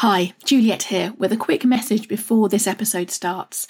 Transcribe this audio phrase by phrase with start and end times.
[0.00, 3.66] Hi, Juliet here with a quick message before this episode starts.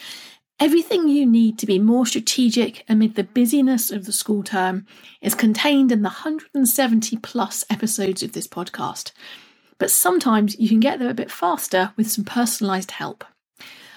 [0.59, 4.87] Everything you need to be more strategic amid the busyness of the school term
[5.23, 9.13] is contained in the 170 plus episodes of this podcast.
[9.79, 13.25] But sometimes you can get there a bit faster with some personalised help.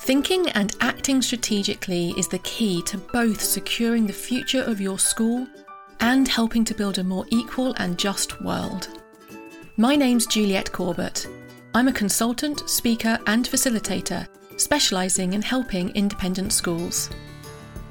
[0.00, 5.46] Thinking and acting strategically is the key to both securing the future of your school
[6.00, 8.88] and helping to build a more equal and just world.
[9.76, 11.26] My name's Juliet Corbett.
[11.74, 17.10] I'm a consultant, speaker, and facilitator specialising in helping independent schools.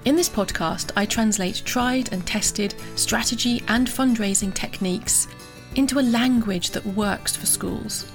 [0.08, 5.28] In this podcast, I translate tried and tested strategy and fundraising techniques
[5.76, 8.10] into a language that works for schools.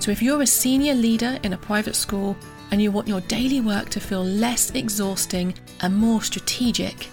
[0.00, 2.36] So, if you're a senior leader in a private school
[2.72, 7.06] and you want your daily work to feel less exhausting and more strategic,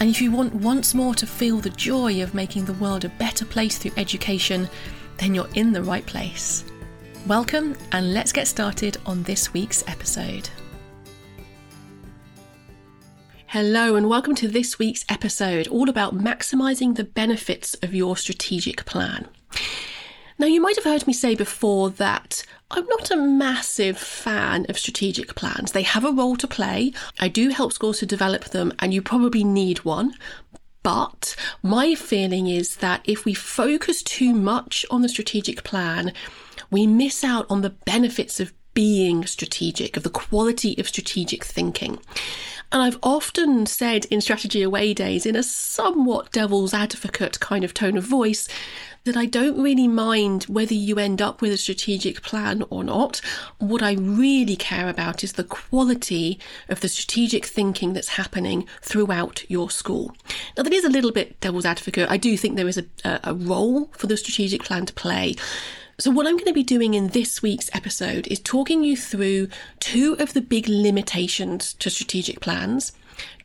[0.00, 3.08] and if you want once more to feel the joy of making the world a
[3.08, 4.68] better place through education,
[5.16, 6.62] then you're in the right place.
[7.26, 10.50] Welcome, and let's get started on this week's episode.
[13.50, 18.84] Hello, and welcome to this week's episode, all about maximizing the benefits of your strategic
[18.86, 19.28] plan.
[20.36, 24.76] Now, you might have heard me say before that I'm not a massive fan of
[24.76, 25.70] strategic plans.
[25.70, 26.92] They have a role to play.
[27.20, 30.14] I do help schools to develop them, and you probably need one.
[30.82, 36.12] But my feeling is that if we focus too much on the strategic plan,
[36.72, 41.98] we miss out on the benefits of being strategic, of the quality of strategic thinking.
[42.70, 47.72] And I've often said in strategy away days, in a somewhat devil's advocate kind of
[47.72, 48.48] tone of voice,
[49.04, 53.22] that I don't really mind whether you end up with a strategic plan or not.
[53.58, 56.38] What I really care about is the quality
[56.68, 60.14] of the strategic thinking that's happening throughout your school.
[60.56, 62.10] Now, that is a little bit devil's advocate.
[62.10, 65.36] I do think there is a, a role for the strategic plan to play.
[65.98, 69.48] So, what I'm going to be doing in this week's episode is talking you through
[69.80, 72.92] two of the big limitations to strategic plans,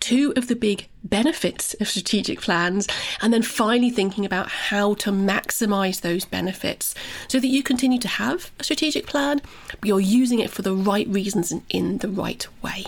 [0.01, 2.89] two of the big benefits of strategic plans,
[3.21, 6.93] and then finally thinking about how to maximize those benefits
[7.29, 9.41] so that you continue to have a strategic plan,
[9.79, 12.83] but you're using it for the right reasons and in the right way.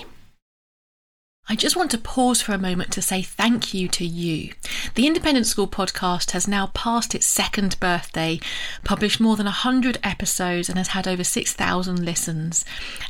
[1.49, 4.53] I just want to pause for a moment to say thank you to you.
[4.95, 8.39] The Independent School podcast has now passed its second birthday,
[8.85, 12.63] published more than 100 episodes, and has had over 6,000 listens.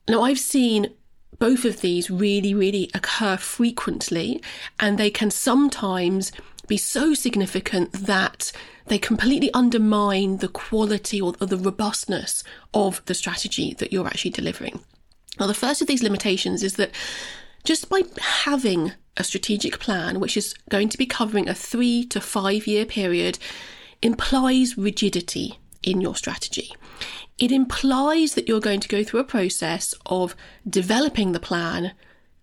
[0.07, 0.93] Now, I've seen
[1.39, 4.41] both of these really, really occur frequently,
[4.79, 6.31] and they can sometimes
[6.67, 8.51] be so significant that
[8.87, 12.43] they completely undermine the quality or, the robustness
[12.73, 14.79] of the strategy that you're actually delivering.
[15.39, 16.91] Now, the first of these limitations is that
[17.63, 22.19] just by having a strategic plan, which is going to be covering a three to
[22.19, 23.39] five year period,
[24.01, 26.71] implies rigidity in your strategy.
[27.37, 30.35] It implies that you're going to go through a process of
[30.69, 31.93] developing the plan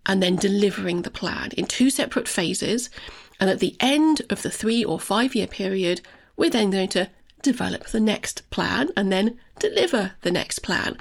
[0.07, 2.91] and then delivering the plan in two separate phases.
[3.39, 6.01] And at the end of the three or five year period,
[6.37, 7.11] we're then going to
[7.43, 10.97] develop the next plan and then deliver the next plan.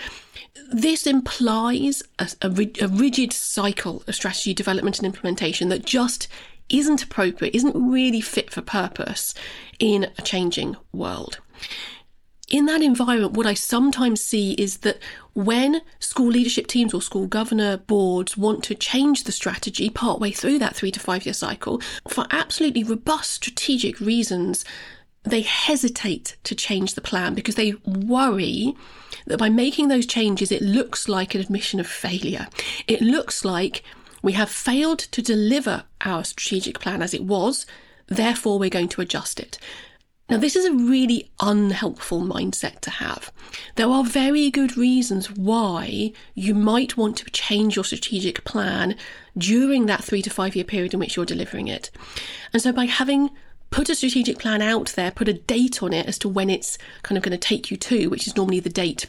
[0.71, 2.49] This implies a, a,
[2.81, 6.27] a, rigid cycle of strategy development and implementation that just
[6.69, 9.33] isn't appropriate, isn't really fit for purpose
[9.79, 11.39] in a changing world
[12.49, 14.97] in that environment, what I sometimes see is that
[15.33, 20.59] when school leadership teams or school governor boards want to change the strategy partway through
[20.59, 24.65] that three to five year cycle, for absolutely robust strategic reasons,
[25.29, 28.75] they hesitate to change the plan because they worry
[29.25, 32.47] that by making those changes, it looks like an admission of failure.
[32.87, 33.83] It looks like
[34.21, 37.65] we have failed to deliver our strategic plan as it was,
[38.07, 39.57] therefore, we're going to adjust it.
[40.29, 43.31] Now, this is a really unhelpful mindset to have.
[43.75, 48.95] There are very good reasons why you might want to change your strategic plan
[49.35, 51.89] during that three to five year period in which you're delivering it.
[52.53, 53.31] And so, by having
[53.69, 56.77] put a strategic plan out there, put a date on it as to when it's
[57.03, 59.07] kind of going to take you to, which is normally the date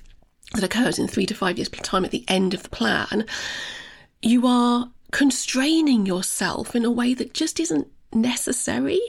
[0.55, 3.25] that occurs in three to five years' time at the end of the plan,
[4.23, 9.01] you are constraining yourself in a way that just isn't necessary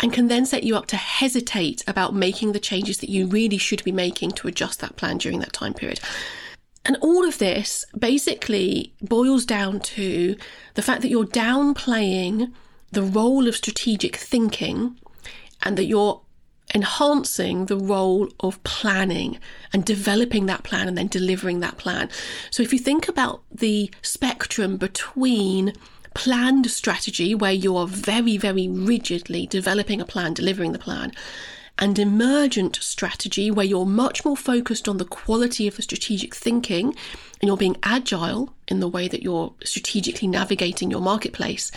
[0.00, 3.58] and can then set you up to hesitate about making the changes that you really
[3.58, 6.00] should be making to adjust that plan during that time period.
[6.84, 10.36] And all of this basically boils down to
[10.74, 12.52] the fact that you're downplaying
[12.92, 14.98] the role of strategic thinking
[15.62, 16.20] and that you're
[16.74, 19.38] enhancing the role of planning
[19.72, 22.10] and developing that plan and then delivering that plan.
[22.50, 25.72] So if you think about the spectrum between
[26.14, 31.12] planned strategy where you are very, very rigidly developing a plan, delivering the plan,
[31.78, 36.88] and emergent strategy where you're much more focused on the quality of the strategic thinking
[37.40, 41.70] and you're being agile in the way that you're strategically navigating your marketplace.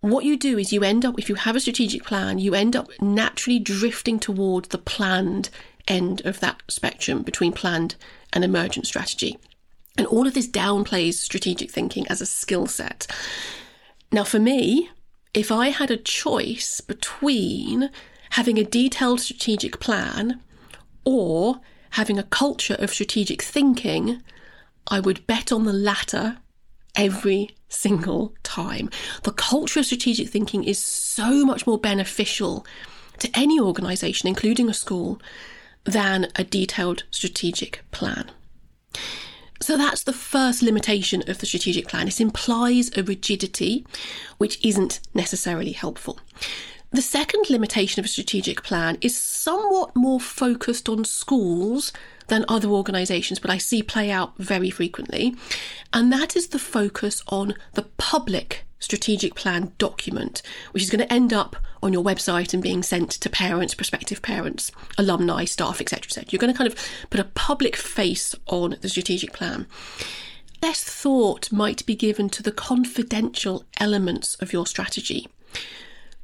[0.00, 2.76] What you do is you end up, if you have a strategic plan, you end
[2.76, 5.50] up naturally drifting towards the planned
[5.88, 7.96] end of that spectrum between planned
[8.32, 9.38] and emergent strategy.
[9.96, 13.08] And all of this downplays strategic thinking as a skill set.
[14.12, 14.90] Now, for me,
[15.34, 17.90] if I had a choice between
[18.30, 20.40] having a detailed strategic plan
[21.04, 21.60] or
[21.90, 24.22] having a culture of strategic thinking,
[24.86, 26.38] I would bet on the latter
[26.94, 28.90] every single time.
[29.22, 32.66] The culture of strategic thinking is so much more beneficial
[33.18, 35.20] to any organisation, including a school,
[35.84, 38.30] than a detailed strategic plan.
[39.60, 42.08] So that's the first limitation of the strategic plan.
[42.08, 43.84] It implies a rigidity
[44.38, 46.20] which isn't necessarily helpful.
[46.90, 51.92] The second limitation of a strategic plan is somewhat more focused on schools
[52.28, 55.34] than other organisations, but I see play out very frequently.
[55.92, 60.40] And that is the focus on the public strategic plan document,
[60.72, 64.22] which is going to end up on your website and being sent to parents, prospective
[64.22, 66.04] parents, alumni, staff, etc.
[66.04, 66.26] etc.
[66.30, 66.78] You're going to kind of
[67.10, 69.66] put a public face on the strategic plan.
[70.62, 75.28] Less thought might be given to the confidential elements of your strategy.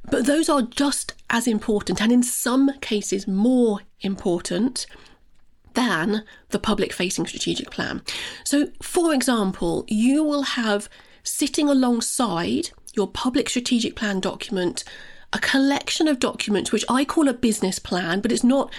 [0.09, 4.85] But those are just as important, and in some cases more important
[5.75, 8.01] than the public facing strategic plan.
[8.43, 10.89] So, for example, you will have
[11.23, 14.83] sitting alongside your public strategic plan document
[15.33, 18.71] a collection of documents which I call a business plan, but it's not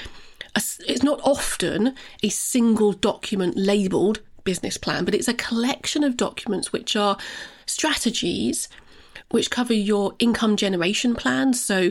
[0.54, 6.16] a, it's not often a single document labeled business plan, but it's a collection of
[6.16, 7.18] documents which are
[7.66, 8.68] strategies
[9.30, 11.90] which cover your income generation plans, so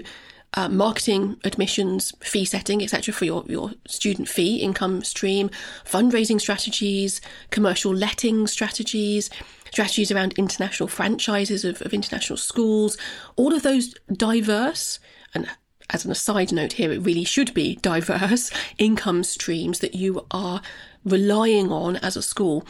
[0.55, 5.49] uh, marketing, admissions, fee setting, etc., for your, your student fee income stream,
[5.85, 7.21] fundraising strategies,
[7.51, 9.29] commercial letting strategies,
[9.71, 12.97] strategies around international franchises of, of international schools,
[13.35, 14.99] all of those diverse
[15.33, 15.49] and
[15.91, 20.61] as an aside note here, it really should be diverse income streams that you are
[21.03, 22.65] relying on as a school.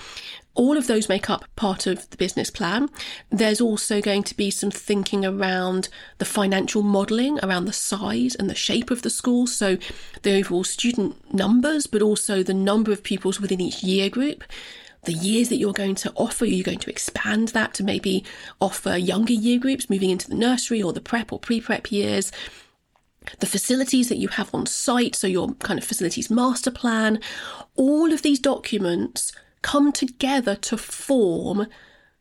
[0.56, 2.90] All of those make up part of the business plan.
[3.30, 8.50] There's also going to be some thinking around the financial modelling, around the size and
[8.50, 9.48] the shape of the school.
[9.48, 9.78] So,
[10.22, 14.44] the overall student numbers, but also the number of pupils within each year group
[15.06, 16.46] the years that you're going to offer.
[16.46, 18.24] You're going to expand that to maybe
[18.60, 22.32] offer younger year groups moving into the nursery or the prep or pre prep years.
[23.40, 27.20] The facilities that you have on site, so your kind of facilities master plan,
[27.76, 29.32] all of these documents
[29.66, 31.66] come together to form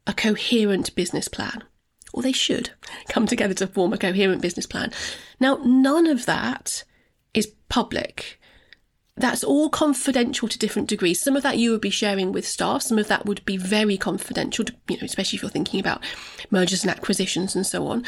[0.07, 1.63] a coherent business plan.
[2.15, 2.71] Or they should
[3.09, 4.91] come together to form a coherent business plan.
[5.39, 6.85] Now, none of that
[7.35, 8.41] is public
[9.17, 11.21] that's all confidential to different degrees.
[11.21, 12.83] Some of that you would be sharing with staff.
[12.83, 16.03] Some of that would be very confidential, to, you know, especially if you're thinking about
[16.51, 18.05] mergers and acquisitions and so on.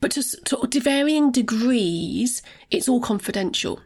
[0.00, 3.80] But to, to varying degrees, it's all confidential.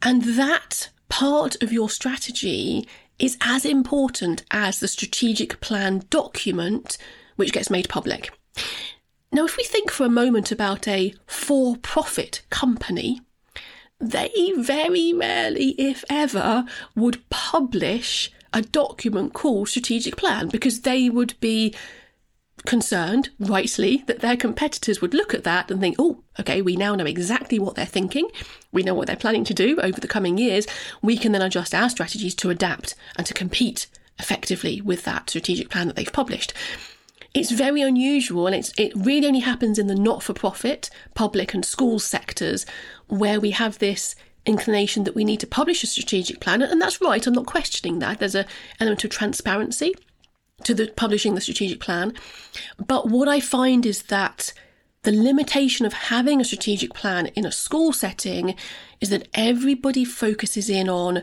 [0.00, 2.86] And that part of your strategy
[3.18, 6.98] is as important as the strategic plan document,
[7.36, 8.30] which gets made public.
[9.30, 13.20] Now, if we think for a moment about a for profit company,
[14.00, 21.38] they very rarely, if ever, would publish a document called strategic plan because they would
[21.40, 21.74] be
[22.64, 26.94] concerned, rightly, that their competitors would look at that and think, oh, okay, we now
[26.94, 28.28] know exactly what they're thinking.
[28.72, 30.66] We know what they're planning to do over the coming years.
[31.02, 33.86] We can then adjust our strategies to adapt and to compete
[34.18, 36.52] effectively with that strategic plan that they've published.
[37.34, 41.54] It's very unusual and it's, it really only happens in the not for profit, public,
[41.54, 42.66] and school sectors
[43.06, 44.14] where we have this
[44.46, 46.62] inclination that we need to publish a strategic plan.
[46.62, 48.18] And that's right, I'm not questioning that.
[48.18, 48.46] There's an
[48.80, 49.94] element of transparency
[50.64, 52.14] to the publishing the strategic plan.
[52.84, 54.52] But what I find is that
[55.02, 58.54] the limitation of having a strategic plan in a school setting
[59.00, 61.22] is that everybody focuses in on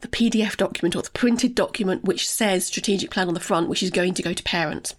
[0.00, 3.82] the PDF document or the printed document which says strategic plan on the front, which
[3.82, 4.94] is going to go to parents.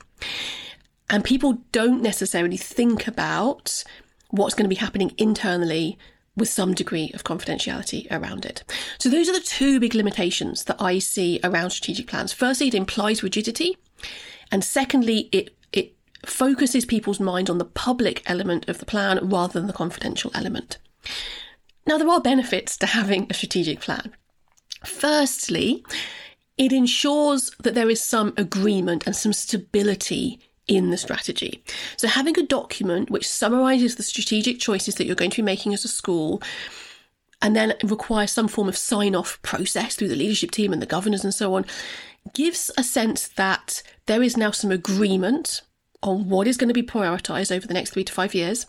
[1.09, 3.83] And people don't necessarily think about
[4.29, 5.97] what's going to be happening internally
[6.35, 8.63] with some degree of confidentiality around it.
[8.97, 12.33] So those are the two big limitations that I see around strategic plans.
[12.33, 13.77] Firstly, it implies rigidity.
[14.51, 19.53] And secondly, it it focuses people's mind on the public element of the plan rather
[19.53, 20.77] than the confidential element.
[21.85, 24.13] Now, there are benefits to having a strategic plan.
[24.85, 25.83] Firstly,
[26.57, 31.63] it ensures that there is some agreement and some stability in the strategy.
[31.97, 35.73] So, having a document which summarizes the strategic choices that you're going to be making
[35.73, 36.41] as a school
[37.41, 40.87] and then requires some form of sign off process through the leadership team and the
[40.87, 41.65] governors and so on
[42.33, 45.61] gives a sense that there is now some agreement
[46.01, 48.65] on what is going to be prioritized over the next three to five years.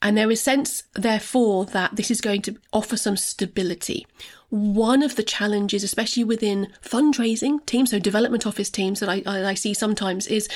[0.00, 4.06] And there is sense, therefore, that this is going to offer some stability.
[4.50, 9.54] One of the challenges, especially within fundraising teams, so development office teams that I, I
[9.54, 10.48] see sometimes, is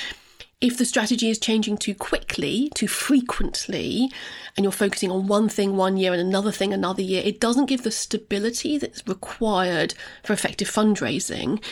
[0.61, 4.11] if the strategy is changing too quickly, too frequently,
[4.57, 7.67] and you're focusing on one thing one year and another thing another year, it doesn't
[7.67, 11.63] give the stability that's required for effective fundraising.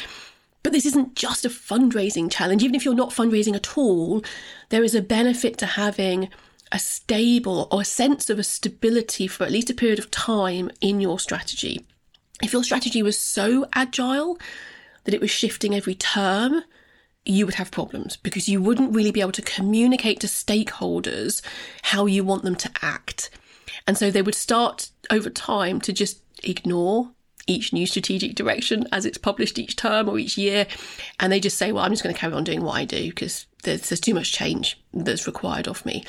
[0.62, 2.62] But this isn't just a fundraising challenge.
[2.62, 4.22] Even if you're not fundraising at all,
[4.68, 6.28] there is a benefit to having
[6.70, 10.70] a stable or a sense of a stability for at least a period of time
[10.80, 11.86] in your strategy.
[12.42, 14.38] If your strategy was so agile
[15.04, 16.64] that it was shifting every term,
[17.24, 21.42] you would have problems because you wouldn't really be able to communicate to stakeholders
[21.82, 23.30] how you want them to act.
[23.86, 27.10] And so they would start over time to just ignore
[27.46, 30.66] each new strategic direction as it's published each term or each year.
[31.20, 33.08] And they just say, well, I'm just going to carry on doing what I do
[33.08, 36.04] because there's, there's too much change that's required of me.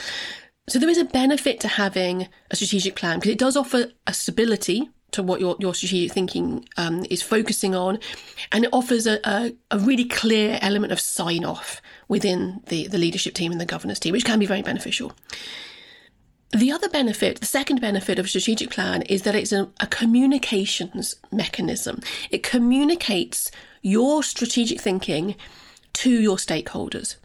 [0.67, 4.13] So there is a benefit to having a strategic plan because it does offer a
[4.13, 7.99] stability to what your, your strategic thinking um, is focusing on.
[8.51, 12.97] And it offers a, a, a really clear element of sign off within the, the
[12.97, 15.13] leadership team and the governance team, which can be very beneficial.
[16.51, 19.87] The other benefit, the second benefit of a strategic plan is that it's a, a
[19.87, 22.01] communications mechanism.
[22.29, 25.35] It communicates your strategic thinking
[25.93, 27.15] to your stakeholders.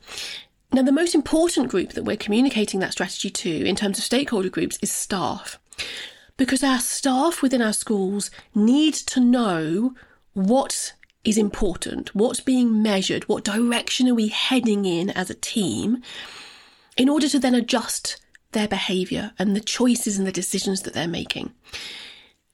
[0.73, 4.49] Now, the most important group that we're communicating that strategy to in terms of stakeholder
[4.49, 5.59] groups is staff
[6.40, 9.92] because our staff within our schools need to know
[10.32, 16.02] what is important, what's being measured, what direction are we heading in as a team,
[16.97, 18.18] in order to then adjust
[18.52, 21.52] their behaviour and the choices and the decisions that they're making.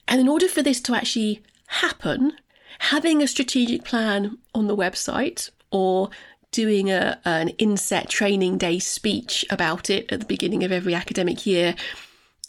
[0.08, 2.32] And in order for this to actually happen,
[2.80, 6.10] having a strategic plan on the website or
[6.50, 11.46] doing a, an inset training day speech about it at the beginning of every academic
[11.46, 11.76] year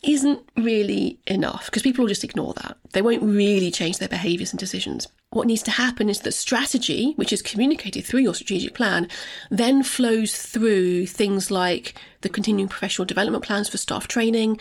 [0.03, 2.77] isn't really enough because people will just ignore that.
[2.93, 5.07] They won't really change their behaviours and decisions.
[5.31, 9.09] What needs to happen is that strategy, which is communicated through your strategic plan,
[9.49, 14.59] then flows through things like the continuing professional development plans for staff training,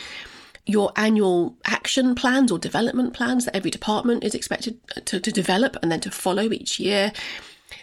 [0.64, 5.76] your annual action plans or development plans that every department is expected to, to develop
[5.82, 7.12] and then to follow each year,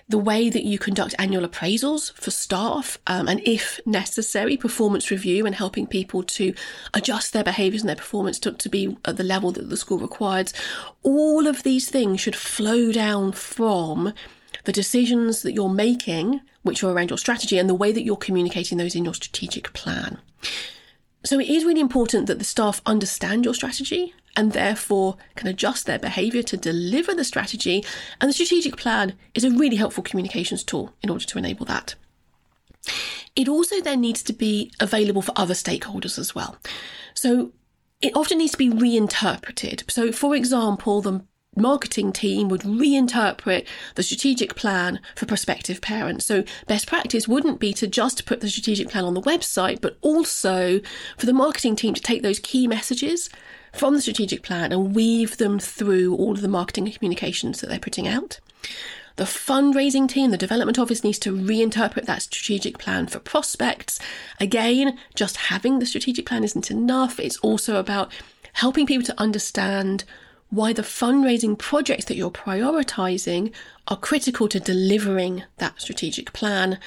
[0.08, 5.46] the way that you conduct annual appraisals for staff, um, and if necessary, performance review
[5.46, 6.54] and helping people to
[6.94, 9.98] adjust their behaviours and their performance to, to be at the level that the school
[9.98, 10.54] requires.
[11.04, 14.14] All of these things should flow down from
[14.66, 18.16] the decisions that you're making, which are around your strategy, and the way that you're
[18.16, 20.20] communicating those in your strategic plan.
[21.26, 25.86] So it is really important that the staff understand your strategy and therefore can adjust
[25.86, 27.86] their behaviour to deliver the strategy.
[28.20, 31.96] And the strategic plan is a really helpful communications tool in order to enable that.
[33.36, 36.58] It also then needs to be available for other stakeholders as well.
[37.14, 37.54] So
[38.02, 39.86] it often needs to be reinterpreted.
[39.88, 41.24] So, for example, the
[41.56, 46.26] marketing team would reinterpret the strategic plan for prospective parents.
[46.26, 49.98] So best practice wouldn't be to just put the strategic plan on the website, but
[50.02, 50.82] also
[51.18, 53.30] for the marketing team to take those key messages
[53.74, 57.68] from the strategic plan and weave them through all of the marketing and communications that
[57.68, 58.40] they're putting out.
[59.16, 64.00] The fundraising team, the development office needs to reinterpret that strategic plan for prospects.
[64.40, 67.20] Again, just having the strategic plan isn't enough.
[67.20, 68.12] It's also about
[68.54, 70.04] helping people to understand
[70.54, 73.52] why the fundraising projects that you're prioritizing
[73.88, 76.78] are critical to delivering that strategic plan.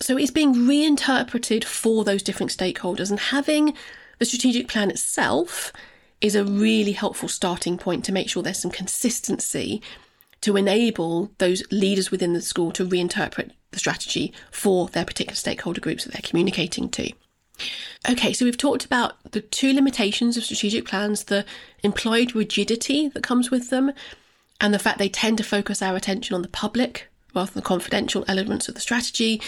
[0.00, 3.74] So it's being reinterpreted for those different stakeholders and having
[4.18, 5.72] the strategic plan itself
[6.20, 9.80] is a really helpful starting point to make sure there's some consistency
[10.40, 15.80] to enable those leaders within the school to reinterpret the strategy for their particular stakeholder
[15.80, 17.12] groups that they're communicating to.
[18.08, 21.44] Okay, so we've talked about the two limitations of strategic plans the
[21.82, 23.92] implied rigidity that comes with them,
[24.60, 27.66] and the fact they tend to focus our attention on the public rather than the
[27.66, 29.40] confidential elements of the strategy.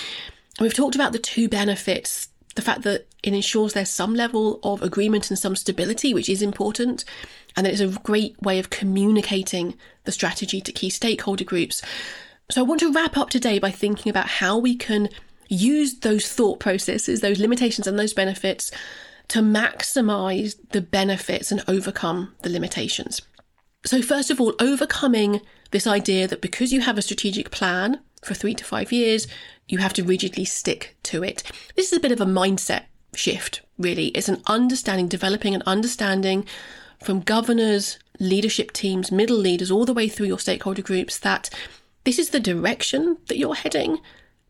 [0.59, 4.61] And we've talked about the two benefits the fact that it ensures there's some level
[4.63, 7.05] of agreement and some stability, which is important,
[7.57, 11.83] and that it's a great way of communicating the strategy to key stakeholder groups.
[12.51, 15.09] So I want to wrap up today by thinking about how we can
[15.55, 18.71] use those thought processes, those limitations, and those benefits
[19.29, 23.23] to maximize the benefits and overcome the limitations.
[23.87, 25.41] So, first of all, overcoming
[25.71, 29.27] this idea that because you have a strategic plan for three to five years,
[29.69, 31.43] you have to rigidly stick to it.
[31.77, 34.09] This is a bit of a mindset shift, really.
[34.09, 36.47] It's an understanding, developing an understanding
[37.03, 41.51] from governors, leadership teams, middle leaders, all the way through your stakeholder groups that
[42.05, 43.99] this is the direction that you're heading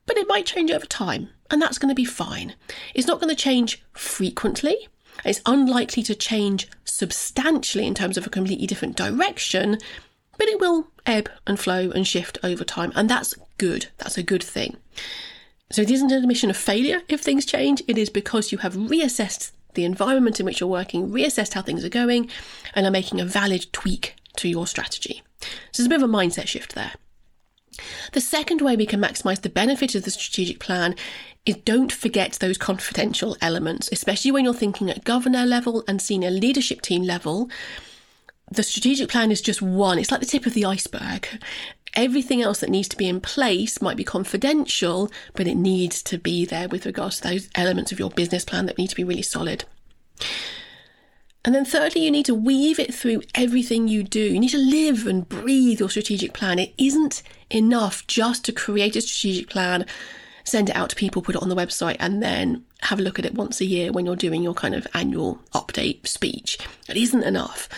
[0.06, 2.54] but it might change over time, and that's going to be fine.
[2.94, 4.88] It's not going to change frequently.
[5.24, 9.78] It's unlikely to change substantially in terms of a completely different direction,
[10.36, 13.86] but it will ebb and flow and shift over time, and that's good.
[13.98, 14.76] That's a good thing.
[15.70, 18.74] So it isn't an admission of failure if things change, it is because you have
[18.74, 22.30] reassessed the environment in which you're working, reassessed how things are going,
[22.74, 25.22] and are making a valid tweak to your strategy.
[25.40, 26.92] So there's a bit of a mindset shift there.
[28.12, 30.94] The second way we can maximize the benefit of the strategic plan
[31.46, 36.30] is don't forget those confidential elements, especially when you're thinking at governor level and senior
[36.30, 37.50] leadership team level.
[38.50, 41.28] The strategic plan is just one, it's like the tip of the iceberg.
[41.94, 46.18] Everything else that needs to be in place might be confidential, but it needs to
[46.18, 49.04] be there with regards to those elements of your business plan that need to be
[49.04, 49.64] really solid.
[51.44, 54.20] And then thirdly, you need to weave it through everything you do.
[54.20, 56.58] You need to live and breathe your strategic plan.
[56.58, 59.84] It isn't enough just to create a strategic plan,
[60.44, 63.18] send it out to people, put it on the website, and then have a look
[63.18, 66.58] at it once a year when you're doing your kind of annual update speech.
[66.88, 67.68] It isn't enough.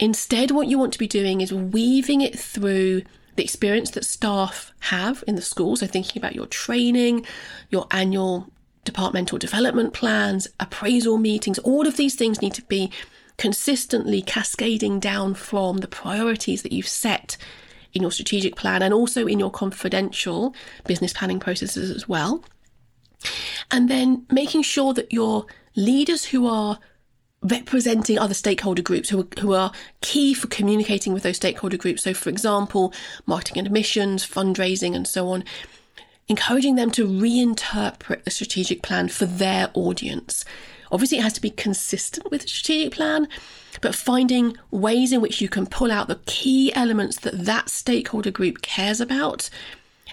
[0.00, 3.02] Instead, what you want to be doing is weaving it through
[3.36, 5.76] the experience that staff have in the school.
[5.76, 7.24] So, thinking about your training,
[7.70, 8.51] your annual
[8.84, 12.90] departmental development plans, appraisal meetings, all of these things need to be
[13.38, 17.36] consistently cascading down from the priorities that you've set
[17.92, 20.54] in your strategic plan and also in your confidential
[20.86, 22.44] business planning processes as well.
[23.70, 26.78] And then making sure that your leaders who are
[27.42, 32.02] representing other stakeholder groups who are, who are key for communicating with those stakeholder groups.
[32.02, 32.92] So, for example,
[33.26, 35.44] marketing and admissions, fundraising, and so on,
[36.32, 40.46] encouraging them to reinterpret the strategic plan for their audience.
[40.90, 43.28] Obviously, it has to be consistent with the strategic plan,
[43.82, 48.30] but finding ways in which you can pull out the key elements that that stakeholder
[48.30, 49.50] group cares about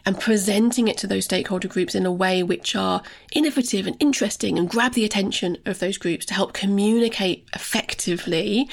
[0.06, 3.02] and presenting it to those stakeholder groups in a way which are
[3.32, 8.70] innovative and interesting and grab the attention of those groups to help communicate effectively